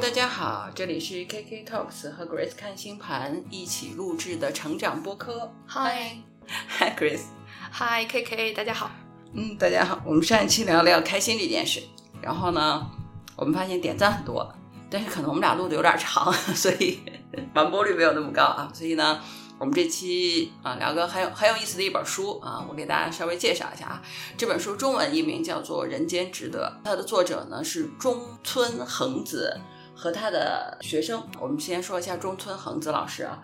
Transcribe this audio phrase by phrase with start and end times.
[0.00, 5.52] 大家好，这里是 KK Talks 和 Grace 看星盘一起录制的成长播客。
[5.66, 6.16] 嗨，
[6.48, 7.24] Hi Grace，
[7.70, 8.90] 嗨 KK，大家好。
[9.34, 10.00] 嗯，大家好。
[10.06, 11.82] 我们上一期聊聊开心这件事，
[12.22, 12.90] 然后呢，
[13.36, 14.50] 我们发现点赞很多，
[14.88, 17.00] 但是可能我们俩录的有点长， 所以
[17.54, 18.70] 完播率没有那么高啊。
[18.72, 19.20] 所以呢，
[19.58, 24.02] 我们这期啊聊个很有很有意思的一本书啊，我给大家稍微介绍一下啊。
[24.38, 29.60] 这本书中文译名叫做《人间值得》，它的作者呢是中村恒子
[30.00, 31.22] 和他的学生。
[31.38, 33.42] 我们先说一下中村恒子老师啊，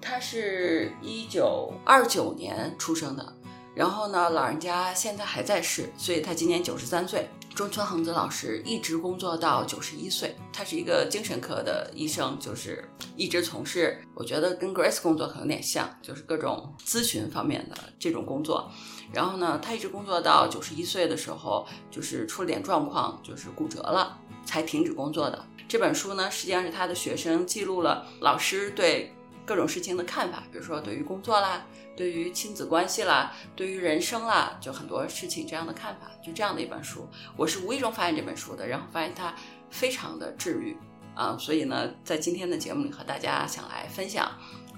[0.00, 3.34] 他是一九二九年出生的。
[3.74, 7.28] 然后呢，老人家现在还在世，所以他今年九十三岁。
[7.56, 18.70] 中村恒子老师一直工作到九十一岁，他是一个精神科的医生，就是一直从事，我觉得跟 Grace 工作可能有点像，就是各种咨询方面的这种工作。
[19.10, 25.42] 然后呢，他一直工作到九十一岁的时候，就是出了点状况，就是骨折了，才停止工作的。
[25.68, 29.12] 这本书呢，实际上是他的学生记录了老师对
[29.44, 31.66] 各种事情的看法，比如说对于工作啦。
[31.96, 39.34] 对于亲子关系啦，对于人生啦，就很多事情这样的看法，就这样的一本书，我是无意中发现这本书的，然后发现它
[39.70, 40.76] 非常的治愈
[41.14, 44.30] 啊，所以呢，在今天的节目里和大家想来分享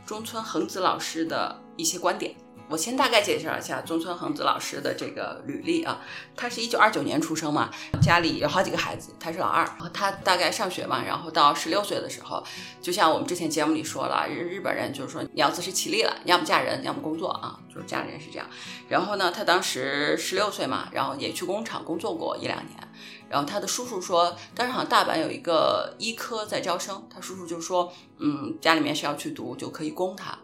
[0.06, 2.36] 中村恒子老师的一些观点。
[2.69, 6.00] 我先大概介绍一下中村恒子老师的这个履历啊，
[6.36, 7.70] 他是一九二九年出生嘛，
[8.02, 12.44] 家里有好几个孩子，他是老二，他大概上学嘛，然后到十六岁的时候，
[12.83, 18.47] 就像我们之前节目里说了，日本人就是说你要自食其力了，你要么嫁人，要么工作啊，就是家里人是这样。
[18.88, 22.77] 然后呢，他当时十六岁嘛，然后也去工厂工作过一两年，
[23.30, 30.36] 然后他的叔叔说，当时好像大阪有一个医科在招生，他叔叔就说，嗯，家里面是要去读，就可以供他。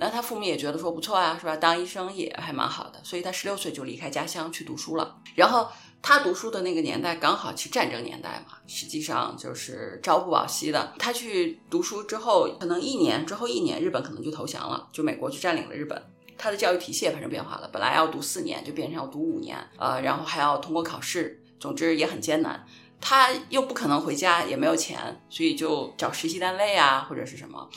[0.00, 1.54] 那他父母也觉得说不错啊，是吧？
[1.54, 5.16] 当医生也还蛮好的，所以他十六岁就离开家乡去读书了。
[5.34, 5.68] 然后
[6.00, 10.94] 他读书的那个年代刚好是战争年代嘛，实际上就是朝不保夕的。
[10.98, 16.02] 他去读书之后，可能一年之后一年，日本可能就投降了，就美国就占领了日本。
[16.38, 22.66] 他的教育体系也发生变化了，本来要读四年，就变成要读五年，呃，然后还要通过考试，总之也很艰难。
[23.00, 27.68] 他又不可能回家，也没有钱，所以就找实习单位啊，或者是什么。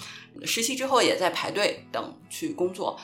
[0.44, 3.00] 实习之后也在排队等去工作，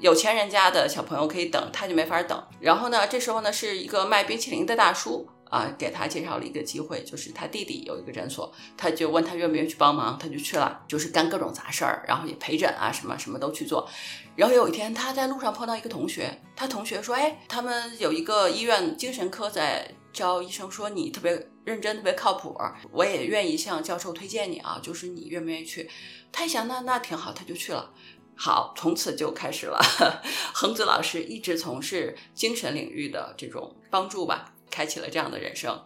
[0.00, 2.40] 有钱人家的小朋友可以等，他就没法等。
[2.60, 13.88] 然后呢，这时候呢是一个卖冰淇淋的大叔啊，给他介绍了一个机会，就是他弟弟有一个诊所，他就问他愿不愿意去帮忙，他就去了，就是干各种杂事儿，然后也陪诊啊，什么什么都去做。
[14.34, 22.56] 然后有一天他在路上碰到一个同学，他同学说：“哎，他们有一个医院精神科在招医生，说你特别认真，特别靠谱，
[22.90, 25.90] 我也愿意向教授推荐你啊，就是你愿不愿意去？”
[26.32, 27.92] 他一想，那那挺好，他就去了。
[28.34, 29.78] 好，从此就开始了。
[30.54, 35.80] 恒子老师一直从事精神领域的这种帮助吧，开启了这样的人生。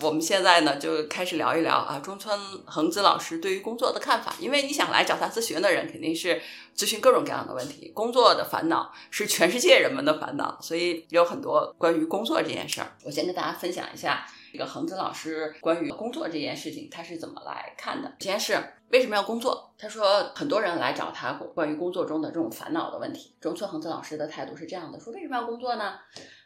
[0.00, 4.34] 我们现在呢，就开始聊一聊啊，中村恒子老师对于工作的看法。
[4.38, 6.40] 因为你想来找他咨询的人，肯定是
[6.76, 7.90] 咨询各种各样的问题。
[7.94, 12.92] 工作的烦恼是全世界人们的烦恼，所以有很多关于工作这件事儿。
[13.04, 14.26] 我先跟大家分享一下。
[14.56, 18.08] 这个恒子老师关于工作这件事情，他是怎么来看的？
[18.08, 18.58] 首先是
[18.88, 19.70] 为什么要工作？
[19.76, 23.36] 他说很多人来找他关于工作中的这种烦恼的问题。
[23.38, 25.98] 中村恒子老师的态度是这样的：说为什么要工作呢？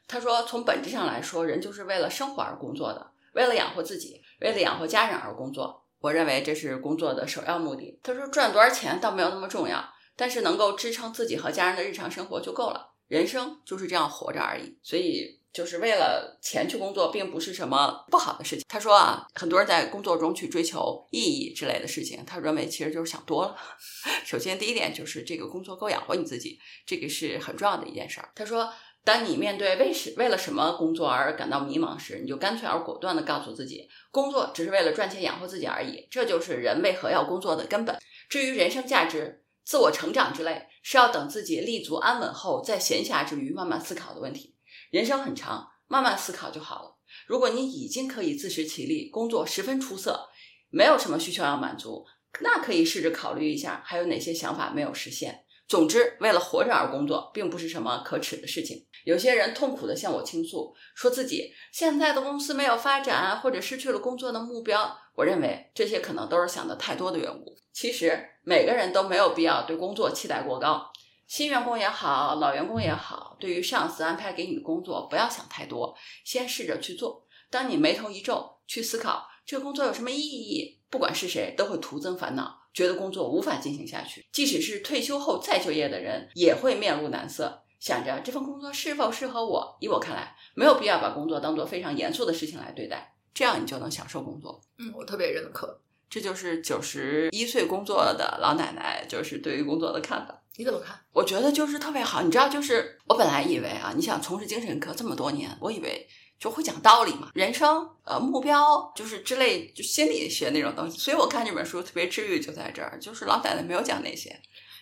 [0.08, 5.84] 他说从本质上来说，人就是为了生活而工作的，为了养活自己，为了养活家人而工作。
[6.00, 8.00] 我认为这是工作的首要目的。
[8.02, 12.90] 他说赚多少钱倒没有那么重要，但是能够支撑自己和家人的日常生活就够了。
[13.06, 14.76] 人生就是这样活着而已。
[14.82, 15.38] 所以。
[15.52, 18.64] 就是为了钱去工作，并不是什么不好的事情。
[18.68, 23.56] 他说啊，很多人在工作中去追求意义之类的事情，他认为其实就是想多了。
[24.24, 28.30] 首先，第一点就是这个工作够养活你自己，这个是很重要的一件事儿。
[28.34, 28.72] 他说，
[29.02, 36.06] 当你面对为什为了什么工作而感到迷茫时，你就干脆而果断地告诉自己，工作只是为了赚钱养活自己而已。
[36.10, 37.98] 这就是人为何要工作的根本。
[38.28, 44.54] 至于人生价值、自我成长之类，是要等自己立足安稳后，在闲暇之余慢慢思考的问题。
[44.90, 46.96] 人生很长，慢慢思考就好了。
[47.26, 50.28] 如果你已经可以自食其力，工作十分出色，
[50.68, 52.04] 没有什么需求要满足，
[52.40, 55.44] 那可以试着考虑一下，还有哪些想法没有实现。
[55.68, 58.86] 总之，为了活着而工作，并不是什么可耻的事情。
[59.04, 64.98] 有些人痛苦地向我倾诉，说自己现在的公司没有发展，或者失去了工作的目标。
[65.14, 67.56] 我认为这些可能都是想的太多的缘故。
[67.72, 70.90] 其实，每个人都没有必要对工作期待过高。
[71.30, 77.24] 新员工也好，老员工也好，对于上司安排给你的工作，不要想太多，先试着去做。
[77.48, 84.26] 当你眉头一皱，去思考这个工作有什么意义，不管是谁，都会徒增烦恼，觉得工作无法进行下去。
[84.32, 89.76] 即使是退休后再就业的人，也会面露难色，想着这份工作是否适合我。
[89.78, 94.60] 以我看来，没有必要把工作当做非常严肃的事情来对待，这样你就能享受工作。
[94.78, 95.80] 嗯，我特别认可。
[96.10, 100.42] 这就是九十一岁工作的老奶奶，就是对于工作的看法。
[100.56, 100.98] 你怎么看？
[101.12, 106.06] 我觉得就是特别好，你知道，就是我本来以为啊，你想从事精神科这么多年，我以为
[106.38, 110.98] 就会讲道理嘛，人生呃目标就是之类，就心理学那种东西。
[110.98, 114.38] 所以我看这本书特别治愈，就在这儿，就是老奶奶没有讲那些。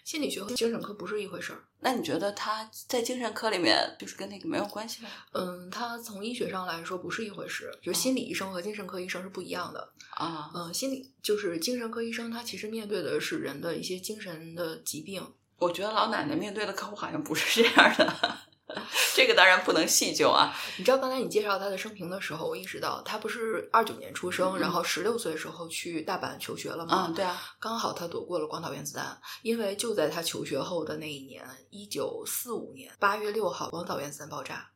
[0.08, 1.62] 心理学和精神科不是一回事儿。
[1.80, 5.10] 那你觉得他在精神科里面就是跟那个没有关系吗？
[5.32, 10.50] 嗯，他从医学上来说不是一回事，就是心理医生和精神科医生是不一样的啊。
[10.54, 15.22] 嗯，心理就是精神科医生，他其实面对的是人的一些精神的疾病。
[15.58, 18.38] 我觉得老奶奶面对的客户好像不是这样的，
[19.14, 20.54] 这个当然不能细究啊。
[20.76, 27.06] 你知道刚才你介绍他的生平的时候，我意识到他不是二九年出生，然后十六岁时候去大阪求学了吗？
[27.08, 34.68] 嗯，对啊，刚好他躲过了广岛原子弹，因为就在他求学后的那一年，一九四五年八月六号，广岛原子弹爆炸，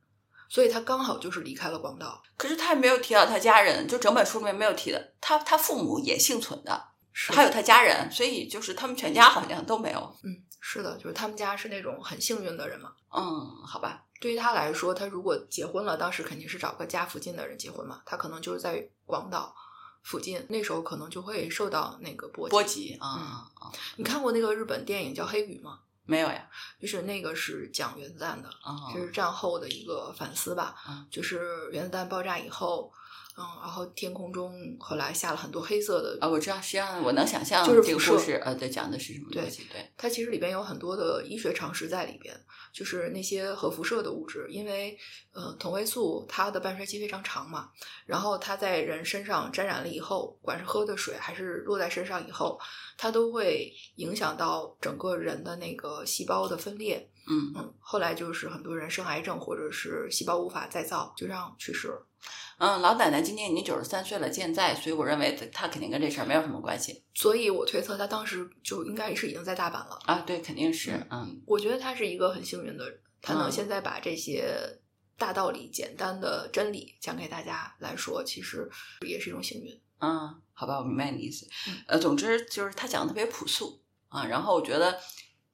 [0.49, 2.23] 所以他刚好就是离开了广岛。
[2.37, 6.89] 可是他也没有提到他家人，就整本书里面没有提的，他他父母也幸存的，
[7.29, 10.17] 还有他家人，所以就是他们全家好像都没有。
[10.25, 10.43] 嗯。
[10.65, 12.93] 是的，就是他们家是那种很幸运的人嘛。
[13.13, 13.23] 嗯，
[13.67, 14.05] 好吧。
[14.21, 18.01] 对于他来说，他如果结婚了，当时肯定是找个家附近的人结婚嘛。
[18.07, 19.53] 他可能就是在广岛
[20.05, 23.73] 附近，那时候可能就会受到那个波波及啊啊！
[23.97, 25.81] 你看过那个日本电影叫《黑雨》吗？
[26.05, 26.49] 没有呀。
[26.81, 28.49] 就是那个是讲原子弹的，
[28.95, 30.77] 就是战后的一个反思吧。
[31.11, 32.93] 就是原子弹爆炸以后。
[33.37, 39.65] 嗯，然后天空中后来下了很多黑色的啊，我知道，实际上我能想象就是这个故事，呃，对，讲的是什么东西？
[39.73, 42.35] 对，它其实里边有很多的医学常识在里边，
[42.73, 44.99] 就是那些核辐射的物质，因为
[45.33, 47.71] 呃，同位素它的半衰期非常长嘛，
[48.05, 52.61] 然后它在人身上沾染了以后，管是喝的水还是落在身上以后，
[52.99, 57.09] 它都会影响到整个人的那个细胞的分裂。
[57.29, 62.07] 嗯嗯，后来就是很多人生癌症，或者是细胞无法再造，就这样去世了。
[62.59, 67.03] 嗯，老奶奶今年已经九十三岁了，健在，所以我认为她肯定跟这事儿没有什么关系。
[67.15, 70.91] 所以我推测她当时就应该是已经在大阪了啊，对，肯定是。
[71.11, 74.81] 嗯，我觉得她是一个很幸运的人，她能现在把这些
[75.23, 78.69] 大道理、简单的真理讲给大家来说，其实
[79.07, 79.81] 也是一种幸运。
[80.01, 81.47] 嗯，好吧，我明白你的意思。
[81.87, 84.99] 呃，总之就是他讲的特别朴素啊，然后我觉得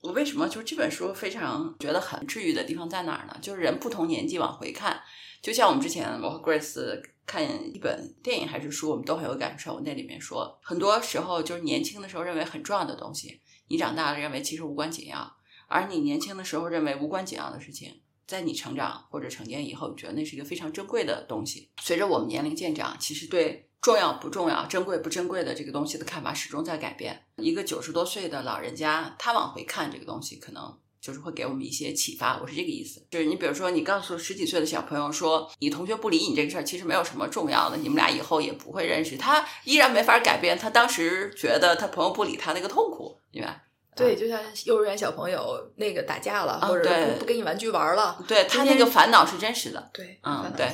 [0.01, 3.37] 我为什么就是这本书非常觉得很治愈的地方在哪儿呢？
[3.43, 5.03] 就是人不同年纪往回看。
[5.43, 7.45] 就像我们之前我和 Grace 看
[7.75, 9.81] 一本电影还是书，我们都很有感受。
[9.81, 15.37] 那里面说，很多时候就是年轻的时候认为很重要的东西，你长大了认为其实无关紧要；
[15.69, 21.71] 而你年轻的时候认为无关紧要的事情，在你成长或者成年以后，你觉得那是一个非常珍贵的东西。
[21.83, 27.25] 随着我们年龄渐长，其实对重要不重要、珍贵不珍贵的这个东西的看法始终在改变。
[27.39, 30.79] 一个九十多岁的老人家，他往回看这个东西，可能。
[31.01, 33.01] 就是会给我们一些启发，我是这个意思。
[33.09, 39.17] 就是你比如说，你告诉十几岁的小朋友说，你同学不理你这个事儿，其实没有什么重要的，你们俩以后也不会认识。
[39.17, 43.63] 他依然没法改变他当时觉得他朋友不理他那个痛苦，对吧？
[43.99, 49.91] 对，就像幼儿园小朋友那个打架了，或者不不给你玩具玩了，对他那个烦恼是真实的。
[49.93, 50.67] 对，嗯，对，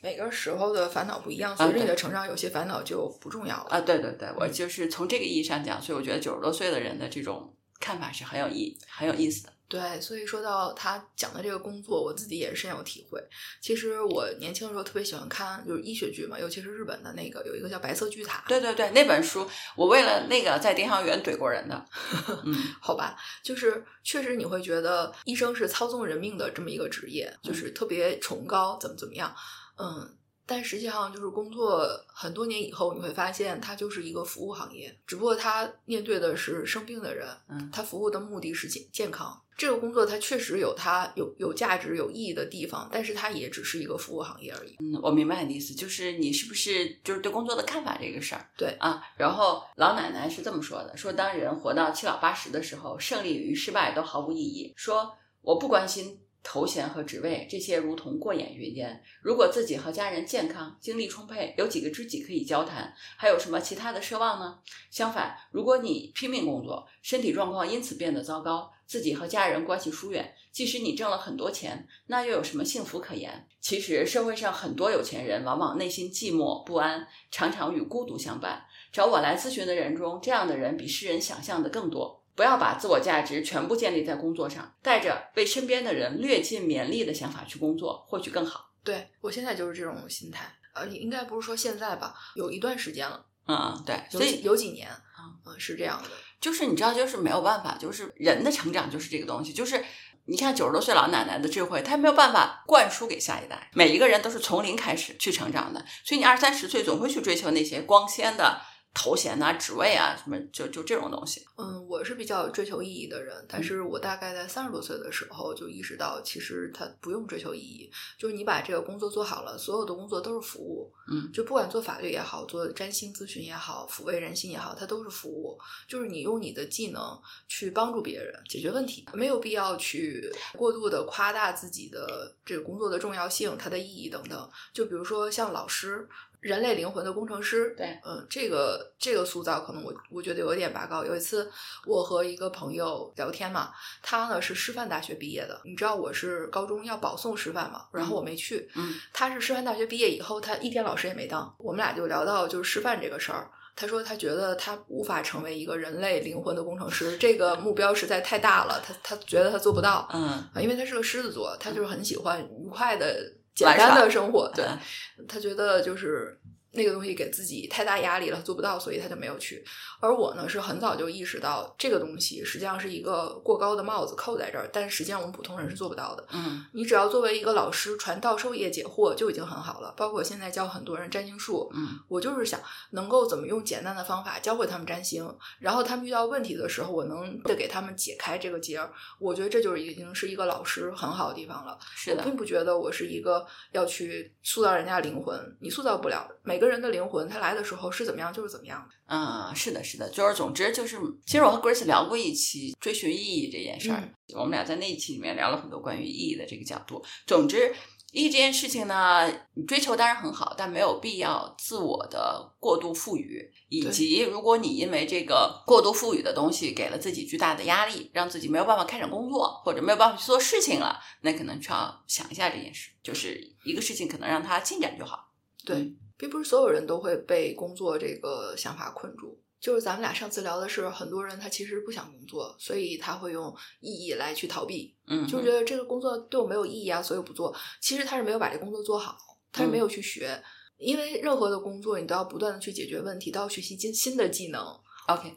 [0.00, 3.66] 每个时候的烦恼不一样，随着你的成长，有些烦恼就不重要了。
[3.70, 9.52] 啊，对对对，我就是从这个意义上讲，所以我觉得九十多岁的人的这种看法是很有意很有意思的。
[9.68, 13.22] 对，所以说到他讲的这个工作，我自己也深有体会。
[13.60, 18.42] 其实我年轻的时候特别喜欢看就是医学剧嘛，尤其是日本的那个有一个叫《白色巨塔》。
[18.48, 19.46] 对对对，那本书
[19.76, 21.84] 我为了那个在电航员怼过人的。
[22.46, 29.34] 嗯，好吧，就是确实你会觉得医生是操纵人命的这么一个职业，就是特别崇高，怎么怎么样，
[29.76, 30.14] 嗯。
[30.48, 39.38] 但实际上，就是工作很多年以后，你会发现它就是一个服务行业，只不过它面对的是生病的人，嗯，它服务的目的是健健康。
[39.58, 44.76] 这个工作它确实有它有有价值、有意义的地方，但是它也只是一个服务行业而已。
[44.78, 48.48] 嗯，我明白你的意思，就是你是不是就是对工作的看法这个事儿？
[48.56, 49.02] 对啊。
[49.18, 54.72] 然后老奶奶是这么说的：说当人活到七老八十的时候，胜利与失败都毫无意义。
[54.76, 55.12] 说
[55.42, 56.20] 我不关心。
[56.42, 59.02] 头衔和职位，这些如同过眼云烟。
[59.20, 64.58] 如果自己和家人健康、精力充沛，有几个知己可以交谈，还有什么其他的奢望呢？
[64.90, 73.46] 相反，如果你拼命工作，身体状况因此变得糟糕，自己和家人关系疏远，即使你挣了很多钱，那又有什么幸福可言？
[73.60, 78.64] 其实，社会上很多有钱人往往内心寂寞不安，常常与孤独相伴。
[78.90, 82.17] 找我来咨询的人中，这样的人比世人想象的更多。
[82.38, 88.70] 不要把自我价值全部建立在工作上，带着为身边的人略尽绵力的想法去工作，或许更好。
[88.84, 93.26] 对我现在就是这种心态，呃，应该不是说现在吧，有一段时间了。
[93.48, 96.08] 嗯，对，所以有几年，嗯，是这样的。
[96.40, 99.52] 就是你知道，就是没有办法，就是人的成长就是这个东西。
[99.52, 99.84] 就是
[100.26, 103.68] 你看九十多岁老奶奶的智慧，她没有办法灌输给下一代。
[103.74, 108.60] 每一个人都是从零开始去成长的，所以你二三十岁总会去追求那些光鲜的。
[108.94, 111.46] 头衔啊、职位啊，什么就就这种东西。
[111.56, 120.92] 嗯，我是比较追求意义的人，嗯但是我大概在三十多岁的时候就意识到，其实他不用追求意义，就是你把这个工作做好了，所有的工作都是服务。
[121.10, 125.58] 嗯，就不管做法律也好，做占星咨询也好，抚慰人心也好，它都是服务。
[125.86, 127.00] 就是你用你的技能
[127.46, 134.50] 去帮助别人解决问题，没有必要去过度的夸大自己的这个工作的重要性、它的意义等等。
[134.72, 136.08] 就比如说像老师。
[136.40, 141.04] 人类灵魂的工程师，对，嗯，这个这个塑造可能我我觉得有点拔高。
[141.04, 141.50] 有一次
[141.84, 143.70] 我和一个朋友聊天嘛，
[144.02, 153.50] 他呢是师范大学毕业的，你知道我是高中要保送师范嘛，然后我没去，嗯，他是师范大学毕业以后，他一天老师也没当，我们俩就聊到就是师范这个事儿。
[153.80, 165.26] 他说他觉得他无法成为一个人类灵魂的工程师，这个目标实在太大了，他他觉得他做不到，嗯，啊，因为他是个狮子座，他就是很喜欢愉快的、简单的生活，对嗯。
[165.26, 166.37] 他觉得就是
[166.72, 169.64] 那个东西给自己太大压力了，做不到，所以他就没有去。
[170.00, 176.26] 而我呢，是很早就意识到这个东西实际上是一个过高的帽子扣在这儿，但实际上我们普通人是做不到的。
[176.32, 179.94] 嗯你只要作为一个老师传道授业解惑就已经很好了。
[179.96, 182.60] 包括现在教很多人占星术，嗯我就是想
[182.90, 188.92] 能够怎么用简单的方法教会他们占星，然后他们遇到问题的时候，我能给他们解开这个结儿。
[189.18, 191.78] 我觉得这就是已经是一个老师很好的地方了。
[191.94, 196.28] 是的我，并不觉得我是一个要去塑造人家灵魂，你塑造不了。
[196.42, 198.94] 每个人的灵魂，他来的时候是怎么样就是怎么样的。
[199.06, 207.02] 嗯，是的，是的，就是总之就是，其实我和 Grace 聊过一期追寻意义这件事儿，嗯我们俩在那一期里面聊了很多关于意义的这个角度。
[207.26, 207.74] 总之，
[208.12, 225.32] 意义这件事情呢，你追求当然很好，但没有必要自我的过度赋予，以及如果你因为这个过度赋予的东西给了自己巨大的压力，让自己没有办法开展工作，或者没有办法去做事情了，那可能就要想一下这件事，就是一个事情可能让它进展就好。
[225.64, 229.40] 对，嗯并不是所有人都会被工作这个想法困住。
[229.60, 237.52] 就是咱们俩上次聊的是，很多人他其实不想工作，所以他会用意义来去逃避，嗯，就觉得这个工作对我没有意义啊，所以我不做。
[237.80, 239.16] 其实他是没有把这工作做好，
[239.50, 240.40] 他是没有去学，
[240.76, 244.62] 因为任何的工作你都要不断的去解决问题，都要学习新新的技能。
[245.08, 245.36] OK，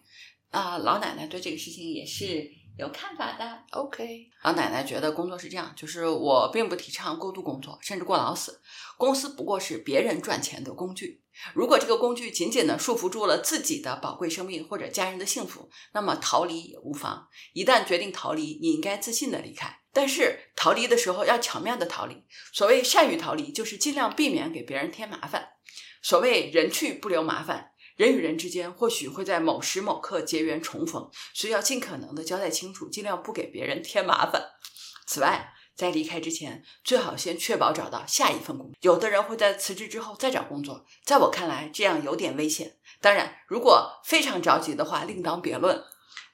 [0.52, 2.48] 啊、老奶奶对这个事情也是
[2.78, 3.64] 有看法的。
[3.72, 8.62] OK，老奶奶觉得工作是这样，就是我并不提倡过度工作，甚至过劳死。
[8.98, 11.22] 公司不过是别人赚钱的工具。
[11.54, 17.28] 如果这个工具紧紧的束缚住了自己的宝贵生命或者家人的幸福，那么逃离也无妨。
[17.54, 19.80] 一旦决定逃离，你应该自信的离开。
[19.94, 22.24] 但是逃离的时候要巧妙的逃离。
[22.54, 25.50] 所谓善于逃离，就是尽量避免给别人添麻烦。
[26.02, 27.71] 所谓人去不留麻烦。
[28.02, 34.44] 人与人之间或许会在某时某刻结缘重逢，所以要尽可能的交代清楚，尽量不给别人添麻烦。
[35.06, 38.76] 此外，在离开之前，最好先确保找到下一份工作。
[38.82, 42.78] 有的人会在辞职之后再找工作，在我看来，这样有点危险。
[43.00, 45.84] 当然，如果非常着急的话，另当别论。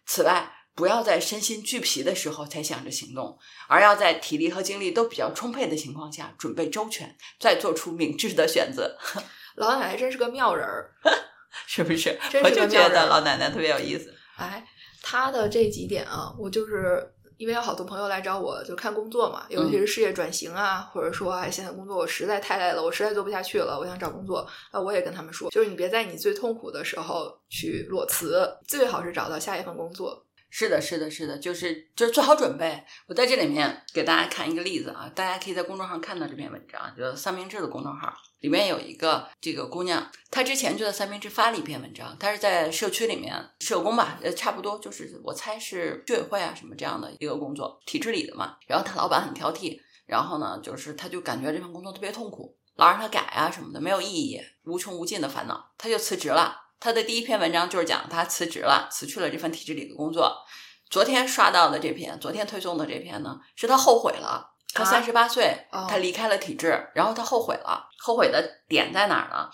[0.05, 8.97] 此外，不要在身心俱疲的时候才想着行动，而要在体力和精力都比较充沛的情况下准备周全，再做出明智的选择。
[9.57, 10.93] 老奶奶真是个妙人儿。
[11.66, 12.18] 是不是？
[12.30, 14.13] 是我就觉得老奶奶特别有意思。
[14.38, 14.63] 哎，
[15.01, 17.04] 她的这几点啊，我就是
[17.38, 24.48] 因为有好多朋友来找我，就看工作嘛，尤其是事业转型啊，或者说哎，现在工作我实在太累了，我实在做不下去了，我想找工作。
[24.72, 30.26] 那，我也跟他们说，就是你别在你最痛苦的时候去裸辞，最好是找到下一份工作。
[30.50, 32.84] 是的，是的，是的，就是就是做好准备。
[33.08, 48.56] 我在这里面给大家看一个例子啊，大家可以在公众号看到这篇文章，就三明治的公众号里面有一个这个姑娘，她之前就在三明治发了一篇文章，她是在社区里面社工吧，呃，差不多就是我猜是居委会啊什么这样的一个工作，体制里的嘛。
[48.68, 56.66] 然后她老板很挑剔，然后呢，就是她就感觉这份工作特别痛苦，老让她改啊什么的，没有意义，无穷无尽的烦恼，她就辞职了。
[56.79, 60.38] 她的第一篇文章就是讲他辞职了，辞去了这份体制里的工作。
[60.89, 64.51] 昨天刷到的这篇，昨天推送的这篇呢，是他后悔了。
[64.74, 67.89] 她啊三十八岁，哦她离开了体制，然后他后悔了。
[68.00, 69.50] 后悔的点在哪儿呢？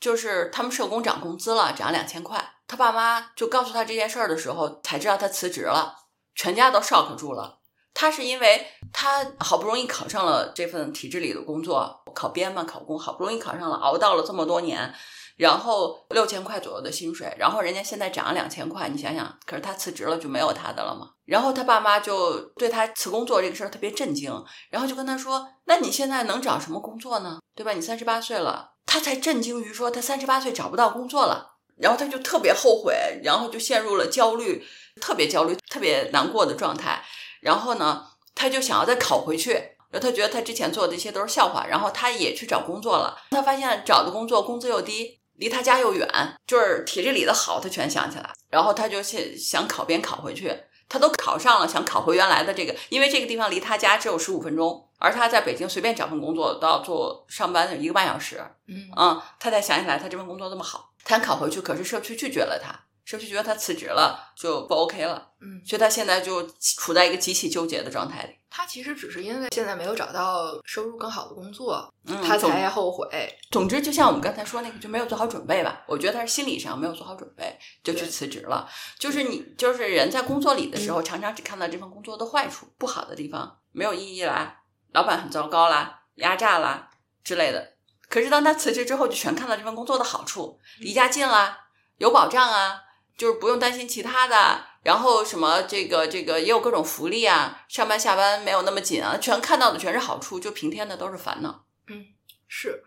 [0.00, 2.54] 就是他们社工涨工资了，涨两千块。
[2.66, 5.94] 他爸妈就告诉他这件事儿的时候，才知道他辞职了，
[6.34, 7.58] 全家都 shock 住了。
[7.94, 14.94] 他是因为他好不容易考上了这份体制里的工作，考编嘛，考公，好不容易考上了，熬到了这么多年，
[15.38, 21.12] 然后六千块左右的薪水，然后人家现在涨了两千块，你想想，可是他辞职了就没有他的了吗？
[21.24, 24.32] 然后他爸妈就对他辞工作这个事儿特别震惊，
[24.68, 27.38] 然后就跟他说：“那你现在能找什么工作呢？
[27.54, 27.72] 对吧？
[27.72, 34.66] 你三十八岁了。”他才震惊于说他三十八岁找不到工作了，然后他就特别后悔，然后就陷入了焦虑，
[35.00, 37.04] 特别焦虑、特别难过的状态。
[37.40, 38.04] 然后呢，
[38.34, 39.52] 他就想要再考回去。
[39.90, 43.16] 然后他觉得他之前做的这些都是笑话，然后他也去找工作了。
[43.30, 46.08] 他发现找的工作工资又低，离他家又远，
[46.46, 50.52] 就是体制里的好他全想起来，然后他就想想考编考回去，
[50.88, 58.90] 他都考上了，想考回原来的这个，因为这个地方离他家只有十五分钟，而他在北京随便找份工作都要做上班一个半小时，嗯。
[58.96, 62.74] 嗯，他才想起来他这份工作这么好，他想考回去，可是社区拒绝了他，
[63.08, 66.46] 社区觉得他辞职了就不 OK 了，嗯，所以他现在就
[66.76, 73.08] 处在一个极其纠结的状态里，他其实只是因为现在没有找到收入更好的工作，嗯，他才后悔。
[73.50, 75.82] 总之，就像我们刚才说那个，就没有做好准备吧？
[75.86, 78.68] 我觉得他是心理上没有做好准备，就去辞职了。
[78.98, 84.60] 就是你，就是人在工作里的时候，常常只看到这份工作的坏处、不好的地方，没有意义啦，
[84.92, 86.90] 老板很糟糕啦，压榨啦
[87.24, 87.72] 之类的。
[88.10, 91.58] 可是当他辞职之后，就全看到这份工作的好处，离家近啦，
[91.96, 92.82] 有保障啊，
[93.18, 101.66] 就是不用担心其他的，然后什么这个这个也有各种福利啊，上班下班没有那么紧啊，全看到的全是好处，就平添的都是烦恼。
[101.88, 102.06] 嗯
[102.46, 102.82] 是，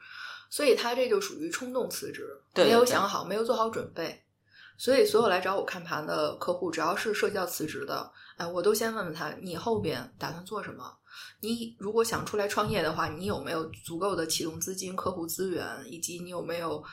[0.49, 4.23] 所以他这就属于冲动辞职，对对对没有想好，没有做好准备。
[4.77, 10.97] 所以，所有来找我看盘的客户，只要是涉及到辞职的，哎，我都先问问他，你后边打算做什么？
[11.41, 16.83] 你如果想出来创业的话，你有没有足够的启动资金、客户资源，以及你有没有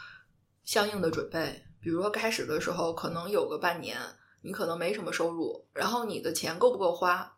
[0.64, 1.64] 相应的准备？
[1.80, 3.98] 比如说开始的时候，可能有个半年，
[4.42, 7.34] 你可能没什么收入，然后你的钱够不够花？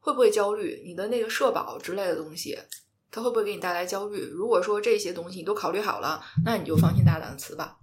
[0.00, 0.82] 会不会焦虑？
[0.84, 2.58] 你的那个社保之类的东西，
[3.10, 4.28] 它会不会给你带来焦虑？
[4.28, 7.76] 如果说这些东西你都考虑好了，那你就放心大胆的辞吧，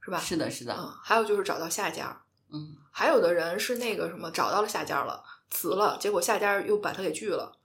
[0.00, 0.18] 是吧？
[0.20, 2.76] 是的，是的，嗯，还有就是找到下家，嗯。
[2.90, 7.56] 还有的人是那个什么找到了下家了，辞了，结果下家又把他给拒了，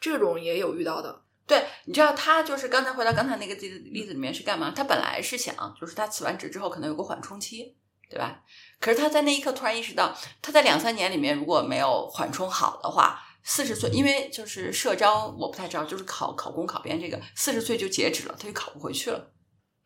[0.00, 1.22] 这种也有遇到的。
[1.46, 4.72] 对，你知道他就是刚才回到刚才那个例子例子里面是干嘛？
[4.74, 7.76] 他本来是想，就是他辞完职之后可能有个缓冲期，
[8.08, 8.40] 对吧？
[8.80, 19.32] 可是他在那一刻突然意识到，他在两三年里面如果没有缓冲好的话，四十岁，因为就是社招我不太知道，就是考考公考编这个四十岁就截止了，他就考不回去了，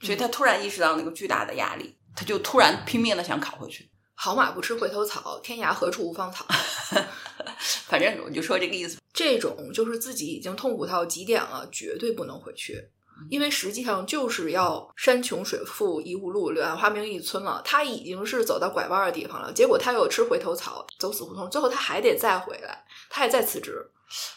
[0.00, 3.90] 所以他突然意识到那个巨大的压力，他就突然拼命的想考回去。
[4.14, 6.46] 好马不吃回头草，天涯何处无芳草。
[7.86, 8.98] 反正我就说这个意思。
[9.12, 12.82] 这种就是自己已经痛苦到极点了，绝对不能回去，
[13.30, 17.62] 因为实际上就是要山穷水复疑无路，柳暗花明一村了。
[17.64, 23.90] 他已经是走到拐弯的地方了，结果他又吃回头草，走死胡同，最后他还得再回来，他还再辞职。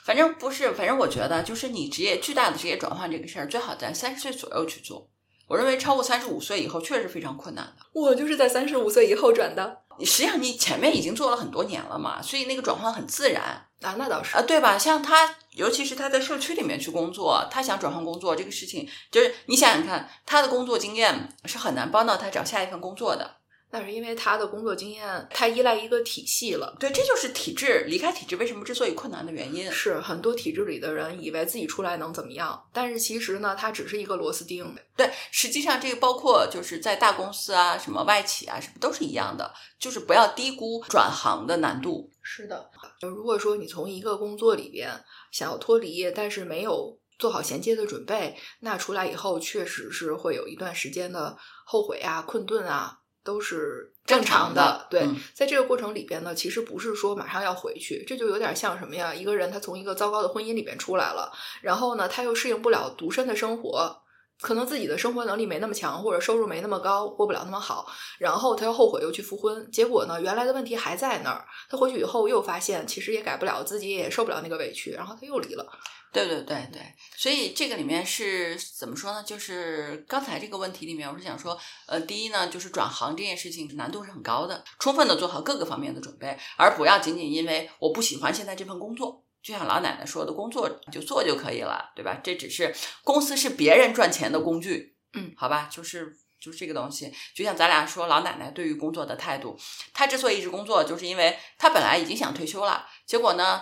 [0.04, 5.10] 反正不是，反正我觉得就是你职业巨大的职业转换这个事儿，最好在三十岁左右去做。
[5.48, 7.86] 我认为超过三十五岁以后确实非常困难的。
[7.92, 13.44] 我就是在三十五岁以后转的你实际上你前面已经做了很多年了嘛，所以那个转换很自然
[13.82, 14.78] 啊，那倒是啊，对吧？
[14.78, 23.39] 像他，尤其是他在社区里面去工作，他想转换工作这个事情，就是你想想看，他的工作经验是很难帮到他找下一份工作的。
[23.72, 26.76] 那是因为他的工作经验太依赖一个体系了。
[26.80, 29.72] 对，这就是体制离开体制为什么之所以困难的原因。
[29.72, 34.76] 是很多体制里的人以为自己出来能怎么样，但是其实呢，他只是一个螺丝钉。
[34.96, 42.12] 对，实际上这个包括就是在大公司啊、什么外企啊，什么都是一样的，就是不要低估转行的难度。
[42.22, 44.90] 是的，就如果说你从一个工作里边
[45.32, 52.99] 想要脱离，但是没有做好衔接的准备，那出来以后确实是会有一段时间的后悔啊、困顿啊。
[53.24, 59.14] 都是正常的，对，嗯、在这个过程里边呢，其实不是说马上要回去，这就有点像什么呀？
[59.14, 64.02] 一个人他从一个糟糕的婚姻里边出来了，然后呢，他又适应不了独身的生活，
[64.42, 67.86] 可能自己的生活能力没那么强，或者收入没那么高，过不了那么好，
[68.18, 75.68] 然后他又后悔又去复婚，结果呢，原来的问题还在那儿，他回去以后又发现其实也改不了，自己也受不了那个委屈，然后他又离了。
[76.12, 76.82] 对对对对，
[77.16, 79.24] 所以这个里面是怎么说呢？
[79.24, 92.20] 就是刚才这个问题里面，我是想说，呃，第一呢，就是转行这件事情难度是很高的，充分的做好各个方面的准备，而不要仅仅因为我不喜欢现在这份工作，就像老奶奶说的，工作就做就可以了，对吧？
[92.24, 96.18] 这只是公司是别人赚钱的工具，嗯，好吧，就是。
[96.42, 99.60] 就是这个东西，就像咱俩说老奶奶对于工作的态度，
[99.94, 103.62] 她之所以一直工作，就是因为她本来已经想退休了，结果呢，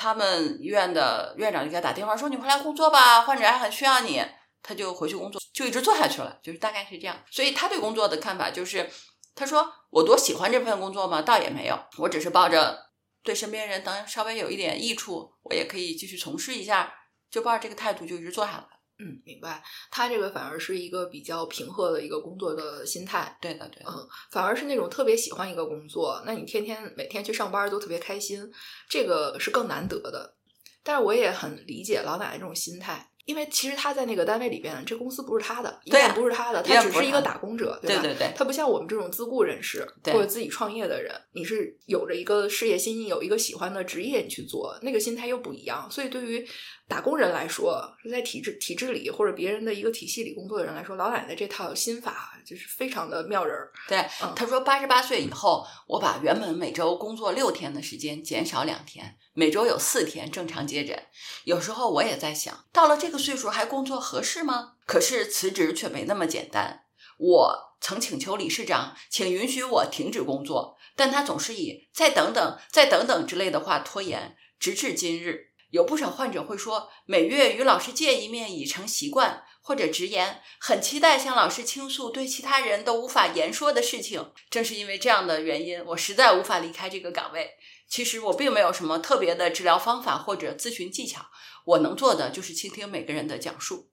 [0.00, 4.24] 他们医院的院长就给他打电话说：“你回来工作吧，患者还很需要你。”
[4.62, 7.20] 他就回去工作，就一直做下去了，就是大概是这样。
[7.32, 8.88] 所以他对工作的看法就是，
[9.34, 11.20] 他说：“我多喜欢这份工作吗？
[11.20, 12.78] 倒也没有，我只是抱着
[13.24, 16.94] 对身边人能稍微有一点益处，我也可以继续从事一下，
[17.28, 18.64] 就抱着这个态度就一直做下来。”
[19.00, 19.62] 嗯，明白。
[19.90, 23.38] 他这个反而是一个比较平和的一个工作的心态。
[23.40, 23.90] 对的，对的。
[23.90, 28.50] 嗯，反而是那种特别喜欢一个工作，那你天天每天去上班都特别开心，
[28.88, 30.34] 这个是更难得的。
[30.82, 37.80] 但是我也很理解老奶奶这种心态，因为其实他在那个单位里边，这公司不是他的，一对啊不是他的，他只是一个打工者，吧？
[37.82, 45.86] 对对对他不像我们这种自雇人士对或者自己创业的人，你是有着一个事业心，有一个喜欢的职业你去做，那个心态又不一样。
[45.90, 46.42] 所以对于
[46.88, 53.70] 打工人来说，是在体制体制里或者别人的一个体系里工作的人来说，老奶奶这套心法就是非常的妙人儿。
[53.86, 61.00] 对嗯，他说八十八岁以后，我把原本每周工作六天的时间减少两天，每周有四天正常接诊。
[61.44, 64.72] 有时候我也在想，到了这个岁数还工作合适吗？
[64.84, 66.86] 可是辞职却没那么简单。
[67.18, 75.52] 我曾请求理事长，请允许我停止工作，但他总是以“再等等，再等等”之类的话拖延，直至今日。
[75.70, 84.32] 有不少患者会说，每月与老师见一面已成习惯，或者直言很期待向老师倾诉对其他人都无法言说的事情。
[84.50, 87.52] 正是因为这样的原因，我实在无法离开这个岗位。
[87.88, 91.26] 其实我并没有什么特别的治疗方法或者咨询技巧，
[91.64, 93.90] 我能做的就是倾听每个人的讲述。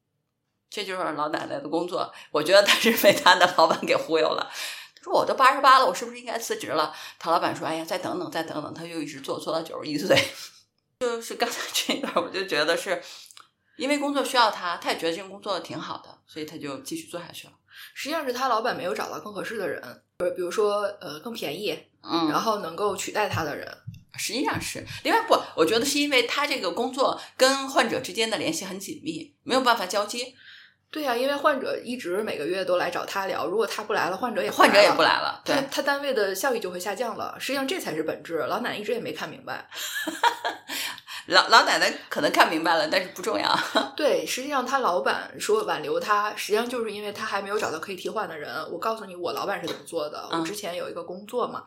[0.69, 2.13] 这就是老奶奶的工作。
[2.31, 4.51] 我觉得她是被她的老板给忽悠了。
[4.95, 10.17] 她说：“我都八十八了，我是不是应该辞职了？”她老板说：“哎呀，再等等，再等等。”她就一直做，做到九十一岁。
[10.99, 13.01] 就是刚才这一段，我就觉得是
[13.77, 17.53] 因为工作需要他，他也觉得这个工作挺好的，所以他就继续做下去了。
[17.93, 19.81] 实际上是他老板没有找到更合适的人，
[20.19, 23.77] 呃，比如说呃更便宜，嗯，然后能够取代他的人。
[24.17, 30.33] 实际上是，另外不，我觉得是因为他这个工作跟患者之间的联系很紧密，没有办法交接，
[30.91, 35.41] 对呀、因为患者一直每个月都来找他聊，如果他不来了，患者也患者也不来了。
[35.43, 37.35] 对他，他单位的效益就会下降了。
[37.39, 39.67] 实际上这才是本质，老奶奶一直也没看明白。
[41.27, 43.59] 老老奶奶可能看明白了，但是不重要。
[43.97, 48.47] 对，实际上他老板说挽留他，实际上就是因为他还没有找到可以替换的人。
[48.71, 50.29] 我告诉你，我老板是怎么做的。
[50.31, 51.63] 嗯我之前有一个工作嘛，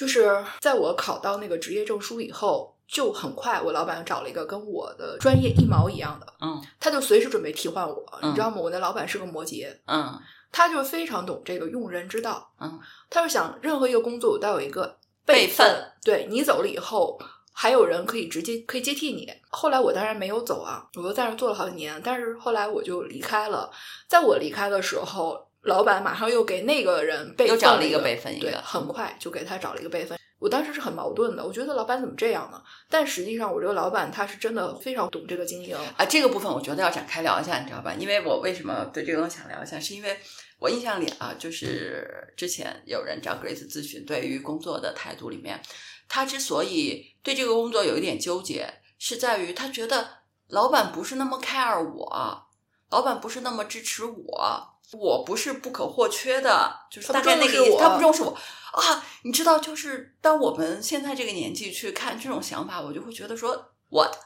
[0.00, 8.02] 就是在我考到那个职业证书以后，就很快我老板找了一个跟我的专业一毛一样的，嗯他就随时准备替换我。
[8.22, 8.56] 嗯你知道吗？
[8.56, 10.18] 我那老板是个摩羯，嗯
[10.50, 12.50] 他就非常懂这个用人之道。
[12.58, 17.18] 嗯，他就想任何一个工作我都要有一个备份，份对你走了以后。
[17.52, 19.30] 还有人可以直接可以接替你。
[19.50, 22.00] 后来我当然没有走啊，我又在那儿做了好几年。
[22.02, 23.70] 但是后来我就离开了。
[24.08, 30.18] 在我离开的时候，老板马上又给那个人备又找了一个个备份一个对，很快就给他找了一个备份。
[30.38, 32.62] 我当时是很矛盾的，我觉得老板怎么这样呢？
[32.88, 35.76] 但实际上，我这个老板他是真的非常懂这个经营。
[35.98, 37.92] 啊，这个部分我觉得要展开聊一下，你知道吧？
[37.92, 40.18] 因为我为什么对这个东西想聊一下，是因为
[40.58, 45.60] 我印象里啊，就是之前有人找 Grace 咨询，对于工作的态度里面，
[46.08, 48.66] 他之所以对这个工作有一点纠结，
[48.98, 50.08] 是在于他觉得
[50.48, 52.46] 老板不是那么 care 我，
[52.88, 58.30] 老板不是那么支持我，我不是不可或缺的，就是大概那个意思，他不重视我
[58.72, 59.04] 啊。
[59.22, 64.14] 你知道，就是当我们现在这个年纪去看这种想法，我就会觉得说，what？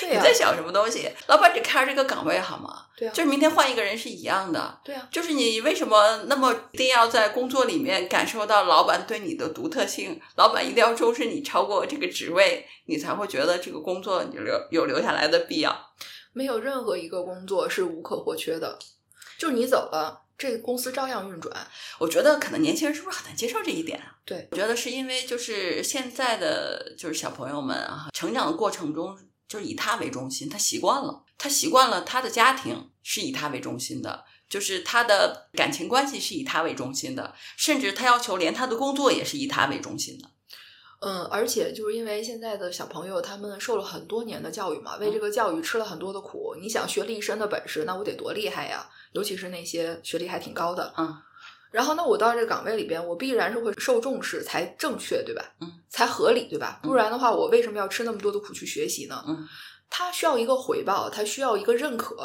[0.00, 1.10] 你在想什么东西？
[1.26, 2.86] 老板只看这个岗位好吗？
[2.96, 4.80] 对啊、就是明天换一个人是一样的。
[4.84, 10.20] 对啊、就是你为什么那么一定要在工作里面感受到老板对你的独特性？
[10.36, 15.76] 老板一定要重视你超过这个职位，你才会觉得这个工作你留有留下来的必要。
[16.32, 18.78] 没有任何一个工作是无可或缺的，
[19.38, 21.56] 就是你走了，这个公司照样运转。
[21.98, 24.18] 我觉得可能年轻人是不是很难接受这一点啊？
[24.24, 40.28] 对，我觉得是因为就是现在的就是小朋友们啊，成长的过程中就是以他为中心，他习惯了，他习惯了他的家庭是以他为中心的，就是他的感情关系是以他为中心的，甚至他要求连他的工作也是以他为中心的。
[41.00, 46.56] 嗯，而且就是因为现在的小朋友他们受了很多年的教育嘛，为这个教育吃了很多的苦。
[46.60, 48.90] 你想学了一身的本事，那我得多厉害呀！
[49.12, 51.16] 尤其是那些学历还挺高的，嗯。
[51.70, 55.44] 然后那，我到这个岗位里边，我必然是会受重视才正确，对吧？
[55.60, 56.80] 嗯，才合理，对吧？
[56.82, 59.22] 嗯不然的话，我为什么要吃那么多的苦去学习呢？
[59.28, 59.46] 嗯，
[59.90, 62.16] 他需要一个回报，他需要一个认可，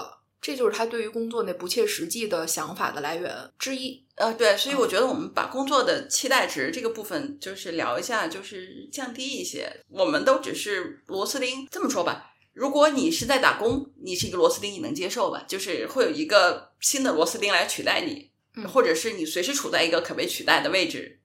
[0.41, 4.02] 这就是他对于工作那不切实际的想法的来源之一。
[4.15, 9.69] 呃，对，所以我觉得我们把工作的期待值这个部分就是聊一下，就是降低一些。
[9.89, 12.33] 我们都只是螺丝钉，这么说吧。
[12.54, 15.44] 如果你是在打工，你是一个螺丝钉，你能接受吧？
[15.48, 21.20] 就是会有一个新的螺丝钉来取代你，嗯或者是你随时处在一个可被取代的位置。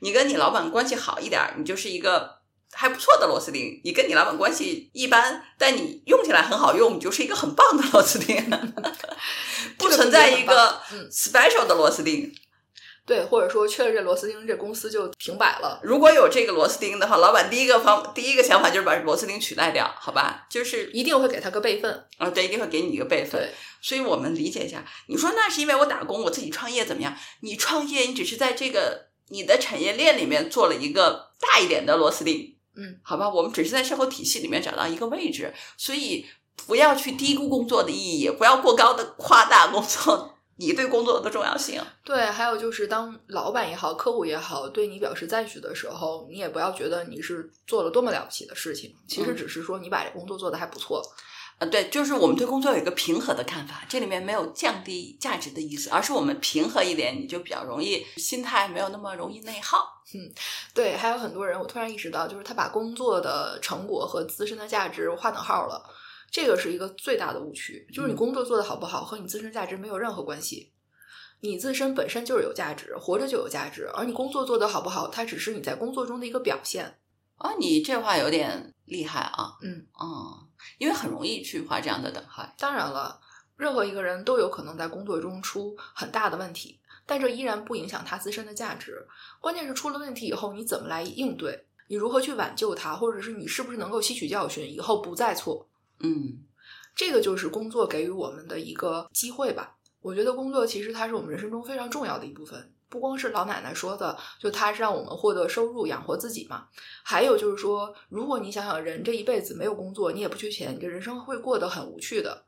[0.00, 2.38] 你跟你老板关系好一点儿，你就是一个
[2.72, 8.36] 还不错的螺丝钉；你跟你老板关系一般，但你用起来很好用，你就是一个很棒的螺丝钉。
[9.76, 12.32] 不存在一个嗯 special 的螺丝钉。
[13.08, 15.80] 对，或者说缺了这螺丝钉，这公司就停摆了。
[15.82, 20.46] 如果有这个螺丝钉的话，老板第一个方第一个想法就是把螺丝钉取代掉，好吧？
[20.50, 22.04] 就是一定会给他个备份。
[22.18, 23.40] 啊，对，一定会给你一个备份。
[23.40, 27.16] 对，所以我们理解一下，你说那是因为我打工，我自己创业怎么样？
[27.40, 33.28] 你创业，你只是在这个你的产业链里面做了一个大一点的螺丝钉，嗯，好吧？
[33.28, 36.26] 我们只是在社会体系里面找到一个位置，所以
[36.66, 41.80] 不要去低估工作的意义，也不要过高的夸大工作你对工作的重要性。
[42.04, 51.02] 对，还有就是当老板也好，客户也好，对你表示赞许的时候，你也不要觉得你是做了多么了不起的事情，其实嗯只是说你把这工作做得还不错。
[51.60, 59.78] 呃，对，就是我们对工作有一个平和的看法，这里面没有降低价值的意思，而是我们平和一点，你就比较容易心态没有那么容易内耗。
[60.14, 60.32] 嗯
[60.72, 65.82] 对，还有很多人，我突然意识到，就是他把工作的成果和自身的价值划等号了，
[66.30, 67.86] 这个是一个最大的误区。
[67.92, 70.72] 就是你嗯工作做得好不好和你自身价值没有任何关系，
[71.40, 76.98] 你自身本身就是有价值，活着就有价值，而你工作做得好不好，它只是你在工作中的一个表现。
[77.36, 79.56] 啊，你这话有点厉害啊。
[79.62, 82.44] 嗯嗯，因为很容易去画这样的等号。
[82.58, 83.20] 当然了，
[83.56, 89.06] 任何一个人都有可能在工作中出很大的问题，但这依然不影响他自身的价值。
[89.40, 91.64] 关键是出了问题以后，你怎么来应对？
[91.86, 95.66] 你如何去挽救它，或者是你是不是能够吸取教训，以后不再错？
[96.00, 96.38] 嗯
[96.94, 99.76] 这个就是工作给予我们的一个机会吧。
[100.00, 106.66] 我觉得工作其实它是我们人生中非常重要的一部分，不光是老奶奶说的，就它是让我们获得收入养活自己嘛。
[107.04, 112.44] 还有就是说，如果你想想人这一辈子没有工作，你也不缺钱，你这人生会过得很无趣的。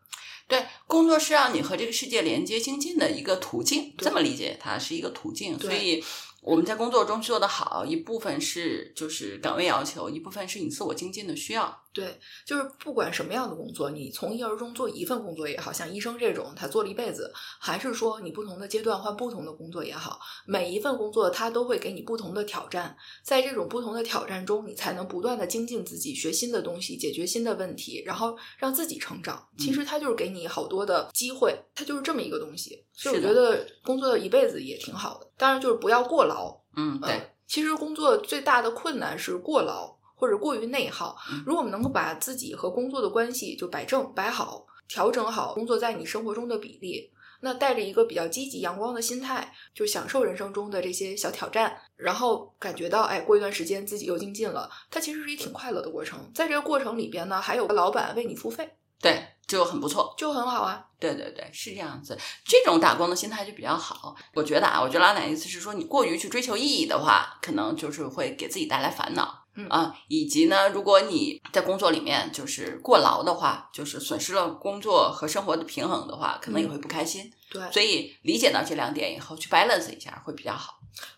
[0.46, 5.58] 对，工作是让你和这个世界连接精进的一个途径，这么理解，它是一个途径。
[5.58, 6.02] 所以
[6.42, 11.80] 我们在工作中做得好，一部分是就是岗位要求，一部分是你自我精进的需要。
[11.92, 29.48] 对，就是不管什么样的工作，你从一而终做一份工作也好，像医生这种他做了一辈子，还是说你不同的阶段换不同的工作也好，每一份工作它都会给你不同的挑战，在这种不同的挑战中，你才能不断的精进自己，学新的东西，解决新的问题，然后让自己成长。
[29.58, 32.84] 其实它就是给你好多的机会，它就是这么一个东西。
[32.92, 36.56] 所以我觉得工作一辈子也挺好的，当然就是不要过劳。
[36.76, 37.12] 嗯，对。
[37.12, 41.42] 嗯，其实工作最大的困难是过劳或者过于内耗嗯。
[41.46, 56.30] 如果我们能够把自己和工作的关系就摆正、摆好，调整好工作在你生活中的比例，那带着一个比较积极、阳光的心态，就享受人生中的这些小挑战，然后感觉到，哎，过一段时间自己又精进了，它其实是一挺快乐的过程。
[56.34, 60.14] 在这个过程里边呢，还有个老板为你付费，对，就很不错。
[60.18, 60.84] 就很好啊。
[60.98, 62.18] 对对对，是这样子。
[62.44, 64.14] 这种打工的心态就比较好。
[64.34, 69.39] 我觉得啊，我觉得老奶奶意思是说，你过于去追求意义的话，可能就是会给自己带来烦恼。
[69.64, 77.30] 嗯啊，以及呢，如果你在工作里面就是过劳的话，就是损失了工作和生活的平衡的话，可能也会不开心。
[77.50, 80.74] 对，所以理解到这两点以后，去 balance 一下会比较好。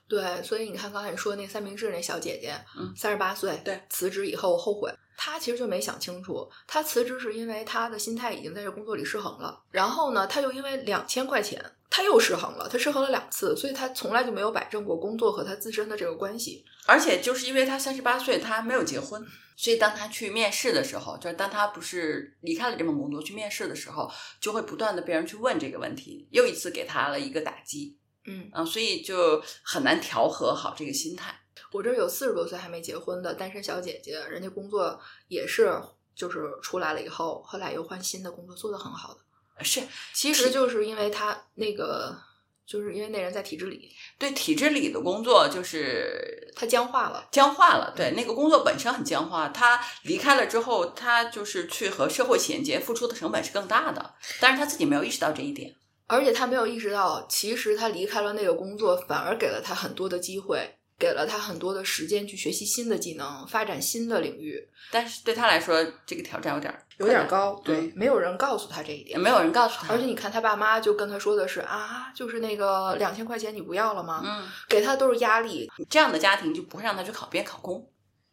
[0.09, 4.93] 对，所以你看刚才你说那三明治那小姐姐，嗯三十八岁，对，辞职以后后悔，
[5.25, 16.65] 她其实就没想清楚，他辞职是因为他的心态已经在这工作里失衡了，然后呢，他又因为两千块钱，他又失衡了，他失衡了两次，所以他从来就没有摆正过工作和他自身的这个关系。
[16.87, 19.25] 而且就是因为他三十八岁，他没有结婚，
[19.57, 27.97] 所以当他去面试的时候，就是当他不是离开了这份工作去面试的时候，就会不断的被人去问这个问题，又一次给他了一个打击。
[28.27, 31.33] 嗯，啊，所以就很难调和好这个心态。
[31.73, 35.81] 我这儿有四十多岁还没结婚的单身小姐姐，人家工作也是
[36.15, 39.21] 就是出来了以后，后来又换新的工作，做得很好的。
[39.65, 39.81] 是，
[40.13, 42.17] 其实就是因为她那个，
[42.67, 47.29] 就是因为那人在体制里，对体制里的工作就是她僵化了。
[47.31, 47.93] 僵化了。
[47.95, 54.15] 对，那个工作本身很僵化，他离开了之后，他就是去和社会衔接，付出的成本是更大的。
[54.41, 55.77] 但是他自己没有意识到这一点。
[56.09, 67.61] 而且他没有意识到，其实他离开了那个工作，反而给了他很多的机会，给了他很多的时间去学习新的技能，发展新的领域，但是对他来说，这个挑战有点儿有点高。
[67.65, 69.19] 对对，没有人告诉他这一点。
[69.19, 69.93] 没有人告诉他。
[69.93, 74.23] 而且你看，他爸妈就跟他说的是啊，就是那个两千块钱你不要了吗？
[74.25, 75.69] 嗯，给他都是压力。
[75.91, 77.91] 这样的家庭就不会让他去考编考公，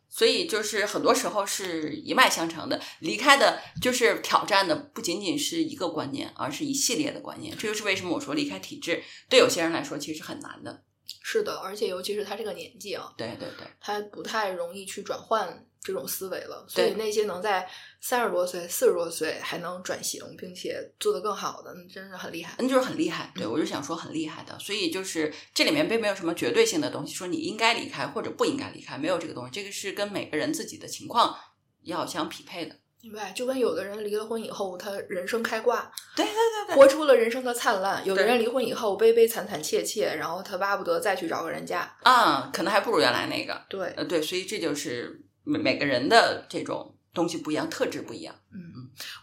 [0.08, 2.80] 所以就是很多时候是一脉相承的。
[3.00, 7.58] 离开的就是挑战的不仅仅是一个观念，而是一系列的观念。
[7.58, 10.84] 这就是为什么我说离开体制对有些人来说其实很难的。
[11.22, 16.66] 是的，而且尤其是他这个年纪啊，对对对，他不太容易去转换这种思维了。
[16.68, 17.68] 所以那些能在
[18.02, 22.56] 三十多岁、四十多岁还能转型，并且做得更好的，那真是很厉害。
[22.60, 23.32] 那就是很厉害。
[23.36, 24.58] 对我就想说很厉害的。
[24.60, 29.52] 所以就是这里面并没有什么绝对性的东西，说你应该离开或者不应该离开，没有这个东西。
[29.52, 31.36] 这个是跟每个人自己的情况
[31.84, 32.76] 要相匹配的。
[33.02, 41.96] 明白，就跟有的人离了婚以后，他人生开挂，对对对对，活出了人生的灿烂；有的人离婚以后悲悲惨惨切切，然后他巴不得再去找个人嫁。
[42.04, 43.62] 啊，可能还不如原来那个。
[43.70, 48.36] 对，呃，对，所以这就是每每个人的这种东西不一样，特质不一样。
[48.52, 48.60] 嗯，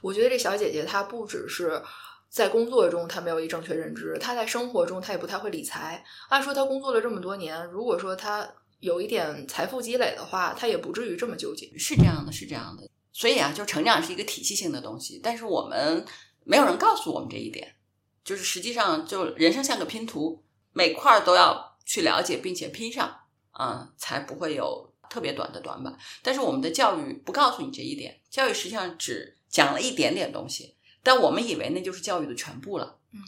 [0.01, 1.83] 我觉得这小姐姐她不只是
[2.31, 6.03] 在工作中她没有一正确认知，她在生活中她也不太会理财。
[6.31, 8.49] 按说她工作了这么多年，如果说她
[8.81, 11.71] 有一点财富积累的话，她也不至于这么纠结。
[11.77, 12.89] 是这样的，是这样的。
[13.18, 16.05] 所以啊，就成长是一个体系性的东西，但是我们
[16.44, 17.76] 没有人告诉我们这一点，
[18.22, 23.20] 就是实际上就人生像个拼图，每块儿都要去了解并且拼上，
[23.59, 25.96] 嗯、才不会有特别短的短板。
[26.22, 32.98] 但是我们的教育不告诉你这一点，教育实际上只讲了一点点东西，但我们以为那就是教育的全部了。
[33.14, 33.20] 嗯，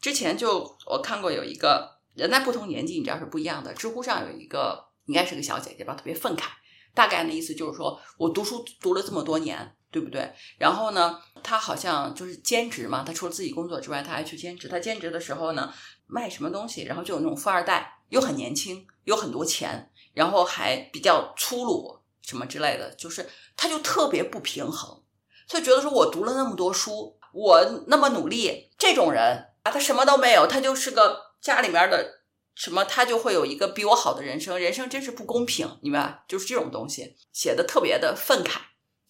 [0.00, 3.74] 之前就我看过有一个人在不同年纪，你知道是不一样的。
[3.74, 6.44] 知乎上有一个应该是个小姐姐吧，特别愤慨，
[6.94, 10.32] 大概的意思就是说我读书读了这么多年，对不对？
[10.58, 14.68] 然后呢，他好像就是兼职嘛，他除了自己工作之外，他还去兼职。
[14.68, 15.72] 他兼职的时候呢，
[16.06, 25.02] 卖什么东西，然后就有那种富二代，又很年轻，有很多钱，然后还比较粗鲁什么之类的，就是他就特别不平衡，
[25.48, 32.23] 就觉得说我读了那么多书，我那么努力，这种人啊，他什么都没有，他就是个家里面的
[32.54, 36.24] 什么，他就会有一个比我好的人生，人生真是不公平，你明白？
[36.28, 38.58] 就是这种东西写的特别的愤慨。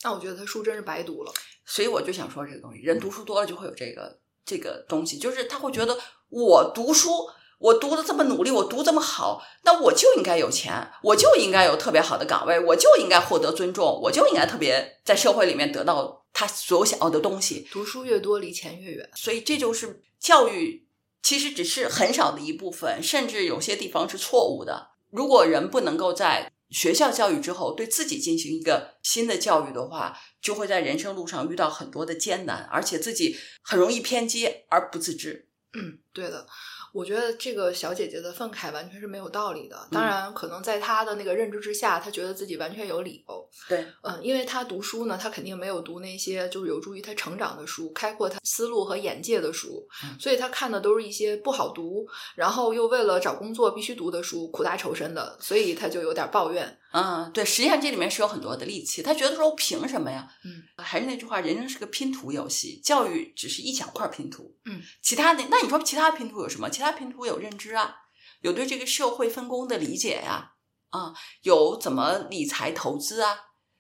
[0.02, 1.33] 那我觉得他书真是白读了。
[1.66, 7.11] 所以我就想说这个东西，人读书多了就会有这个这个东西，就是他会觉得我读书，
[7.59, 17.66] 我读的这么努力，我读这么好，那我就应该有钱，我就应该有特别好的岗位，我就应该获得尊重，我就应该特别在社会里面得到他所有想要的东西。
[17.72, 19.11] 读书越多，离钱越远。
[19.14, 20.87] 所以这就是教育，
[21.24, 24.90] 其实只是很少的一部分，甚至有些地方是错误的。
[25.10, 35.48] 如果人不能够在学校教育之后对自己进行一个新的教育的话，就会在人生路上遇到很多的艰难，而且自己很容易偏激而不自知。
[35.74, 36.46] 嗯，对的。
[36.92, 39.76] 我觉得这个小姐姐的愤慨完全是没有道理的。
[39.90, 43.50] 嗯当然，可能在她的那个认知之下，她觉得自己完全有理由。
[43.68, 52.06] 对，嗯，因为她读书呢，她肯定没有读那些就是有助于她成长的书，开阔她思路和眼界的书，嗯所以她看的都是一些不好读，
[52.37, 56.78] 然后又为了找工作必须读的书，苦大仇深的，所以她就有点抱怨。
[56.94, 59.02] 嗯，对，实际上这里面是有很多的戾气。
[59.02, 60.30] 他觉得说，我凭什么呀？
[60.44, 64.57] 嗯，还是那句话，人生是个拼图游戏，教育只是一小块拼图。
[64.66, 66.70] 嗯，其他的，那你说其他拼图有什么？
[66.70, 67.96] 其他拼图有认知啊，
[68.42, 70.52] 有对这个社会分工的理解呀、
[70.90, 73.37] 啊，有怎么理财投资啊，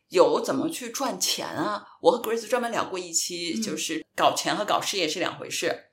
[0.08, 1.86] 有怎么去赚钱啊。
[2.00, 5.90] 我和 Grace 专门聊过一期，嗯就是搞钱和搞事业是两回事。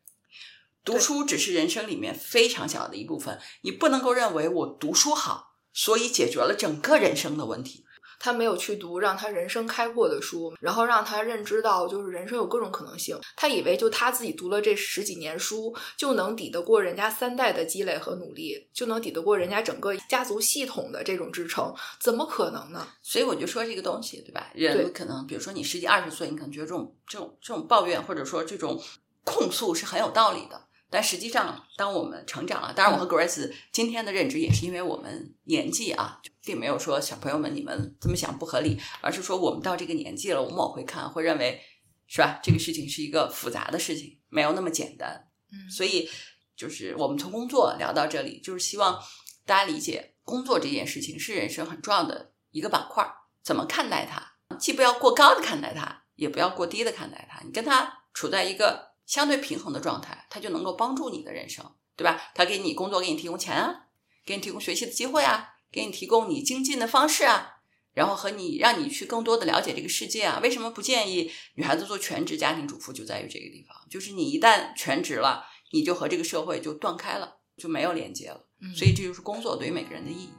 [0.83, 7.85] 读书只是人生里面非常小的一部分，你不能够认为我读书好，所以解决了整个人生的问题。
[8.23, 13.19] 他没有去读让他人生开阔的书，然后让他认知到就是人生有各种可能性。
[13.35, 22.87] 他以为就他自己读了这十几年书，就能抵得过人家三代的积累和努力，就能抵得过人家整个家族系统的这种支撑，怎么可能呢？
[23.01, 24.51] 所以我就说这个东西，对吧？
[24.53, 28.79] 对人可能，比如说你十几二十岁，你可能觉得这种这种这种抱怨或者说这种
[29.23, 30.61] 控诉是很有道理的。
[30.91, 41.61] 但实际上，当我们成长了，当然我和 Grace 今天的认知也是因为我们年纪啊，并没有说小朋友们你们这么想不合理，而是说我们到这个年纪了，我们往回看会认为，
[42.07, 42.41] 是吧？
[42.43, 45.29] 这个事情是一个复杂的事情，没有那么简单。
[45.53, 46.09] 嗯所以
[46.57, 49.01] 就是我们从工作聊到这里，就是希望
[49.45, 54.57] 大家理解工作这件事情是人生很重要的一个板块儿，怎么看待它？
[54.59, 62.31] 既不要过高的看待它，也不要过低的看待它，你跟它处在一个相对平衡的状态，它就能够帮助你的人生，对吧？
[62.33, 63.87] 它给你工作，给你提供钱啊，
[64.25, 67.57] 给你提供学习的机会啊，给你提供你精进的方式啊。
[67.93, 72.93] 然后和你让你去更多的了解这个世界啊，为什么不建议女孩子做全职家庭主妇？
[72.93, 75.43] 就在于这个地方，就是你一旦全职了，
[75.73, 78.47] 你就和这个社会就断开了，就没有连接了。
[78.61, 80.29] 嗯所以这就是工作对于每个人的意义。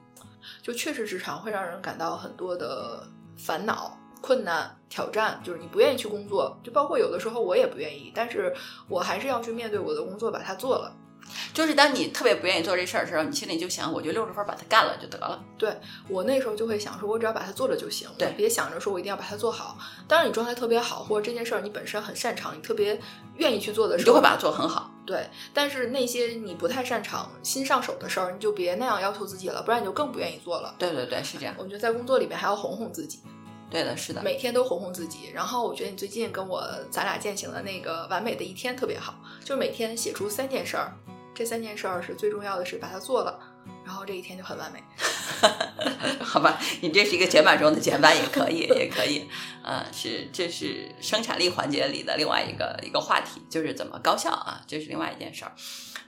[0.63, 3.07] 就确实职场会让人感到很多的
[3.37, 8.55] 烦恼、困难、挑战，就是你不愿意去工作，就包括有的时候我也不愿意，但是
[8.89, 10.97] 我还是要去面对我的工作，把它做了。
[11.55, 15.43] 就是当你特别不愿意做这事儿的时候，你心里就想，我就六十分把它干了就得了。
[15.57, 15.73] 对
[16.09, 19.79] 我那时候就会想说，我只要把它做了就行，对别想着说我一定要把它做好。
[20.09, 23.01] 当然，你状态特别好，或者这件事儿你本身很擅长，你特别
[23.37, 24.91] 愿意去做的时候，你就会把它做得很好。
[25.07, 25.25] 对。
[25.55, 30.75] 但是那些你不太擅长、新上手的事儿，你就别那样要求自己了，不然你就更不愿意做了。
[30.77, 31.55] 对对对，是这样。
[31.57, 33.21] 我觉得在工作里面还要哄哄自己，
[33.73, 34.23] 对的，是的。
[34.23, 35.31] 每天都哄哄自己。
[35.33, 40.93] 然后我觉得你最近跟我咱俩践行的那个完美的一天特别好，就是每天写出三件事儿，
[41.35, 43.41] 这三件事儿是最重要的是把它做了，
[43.93, 44.83] 然后这一天就很完美。
[46.25, 49.29] 好吧，你这是一个减版中的减版，也可以， 也可以。
[49.63, 55.53] 嗯，是这是生产力环节里的另外一个一个话题，就是怎么高效啊，这是另外一件事儿。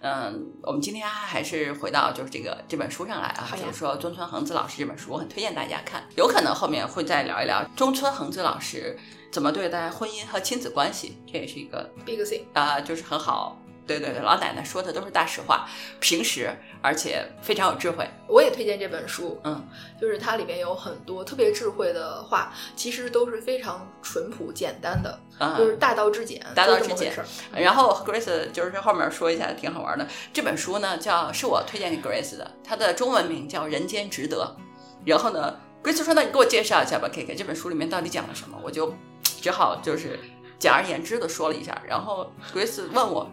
[0.00, 6.08] 嗯，我们今天还是回到就是这个这本书上来啊，就是说中村恒子老师这本书，我很推荐大家看。
[6.16, 8.98] 有可能后面会再聊一聊中村恒子老师
[9.30, 15.68] 怎么对待婚姻和亲子关系，这也是一个 Big thing，啊、就是很好对对对，老奶奶说的都是大实话，
[16.00, 18.08] 平时而且非常有智慧。
[18.28, 19.66] 我也推荐这本书，嗯，
[20.00, 27.12] 就是它里面有很多特别智慧的话，其实都是非常淳朴简单的，啊、就是大道至简，大道至简。
[27.54, 34.56] 然后 Grace 就是后面说一下挺好玩的，这本书呢叫是我推荐给 Grace 的，它的中文名叫《人间值得》。
[35.04, 40.18] 然后呢，Grace 说：“那你给我介绍一下吧，K K，这本书里面到底讲了什么？”我就只好就是
[40.58, 41.78] 简而言之的说了一下。
[41.86, 43.30] 然后 Grace 问我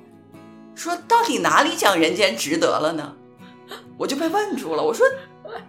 [0.76, 3.16] 说：“到底哪里讲人间值得了呢？”
[3.98, 5.06] 我就被问住了，我说。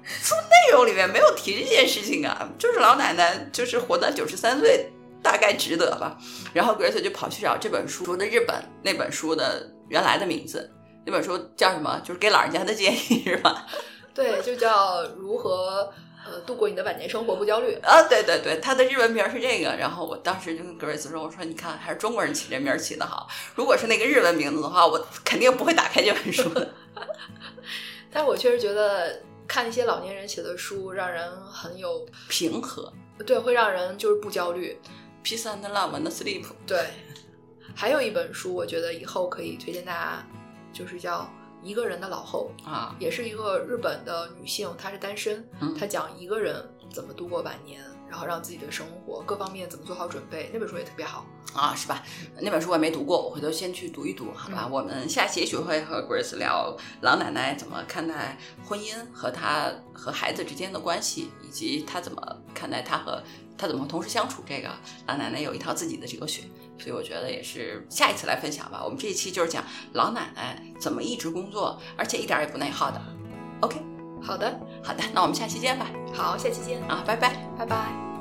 [0.05, 4.89] 书内容里面没有提这件事情啊，就是老奶奶就是活到九十三岁，
[5.21, 6.17] 大概值得吧。
[6.53, 10.71] 然后 Grace 就跑去找这本书的日本那本书的原来的名字，
[11.05, 12.01] 那本书叫什么？
[12.05, 13.67] 就是给老人家的建议是吧？
[14.15, 15.93] 对，就叫如何
[16.25, 17.75] 呃度过你的晚年生活不焦虑。
[17.83, 19.75] 啊，对对对，他的日文名是这个。
[19.77, 23.29] 然后我当时就跟 Grace 说：“我说你看，还是中国人起这名儿起的好。
[23.55, 26.75] 如果是那个日文名字的话，我肯定不会打开这本书的。
[28.13, 32.93] 但我确实觉得看一些老年人写的书，让人很有平和
[33.27, 34.79] 对，会让人就是不焦虑。
[35.25, 36.45] ，peace and love and sleep。
[36.67, 36.87] 对，
[37.75, 40.27] 还有一本书，我觉得以后可以推荐大家，
[40.73, 41.21] 就是叫
[41.63, 51.25] 《一个人的老后》，啊，也是一个日本的女性，她是单身，嗯她讲一个人怎么度过晚年，然后让自己的生活各方面怎么做好准备，那本书也特别好。
[51.55, 52.03] 啊，是吧？
[52.41, 54.65] 那本书我也没读过，我回头先去读一读，好吧？
[54.65, 63.23] 嗯我们下期也许会和 Grace 聊老奶奶怎么看待婚姻和她和孩子之间的关系，以及她怎么看待她和
[63.59, 64.43] 她怎么同时相处。
[64.47, 64.71] 这个
[65.07, 66.45] 老奶奶有一套自己的哲学，
[66.83, 68.83] 所以我觉得也是下一次来分享吧。
[68.83, 73.01] 我们这一期就是讲老奶奶怎么一直工作，而且一点儿也不内耗的。
[73.61, 73.81] OK，
[74.21, 75.87] 好的，好的，那我们下期见吧。
[76.13, 77.37] 好，下期见，啊，拜拜。
[77.57, 78.12] 拜拜。